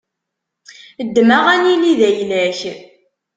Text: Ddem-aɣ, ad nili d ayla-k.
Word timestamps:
Ddem-aɣ, 1.05 1.45
ad 1.55 1.59
nili 1.63 1.93
d 1.99 2.01
ayla-k. 2.09 2.59